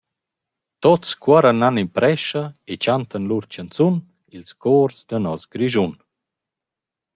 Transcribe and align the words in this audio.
Tuots 0.81 1.09
cuorran 1.23 1.57
nan 1.61 1.81
in 1.83 1.89
prescha, 1.97 2.43
e 2.71 2.73
chantan 2.83 3.27
lur 3.29 3.45
chanzun, 3.53 3.95
ils 4.35 4.51
cors 4.63 4.97
da 5.09 5.17
nos 5.19 5.43
Grischun. 5.53 5.93